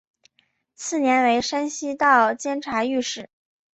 [0.73, 3.29] 次年为山西道监察御史。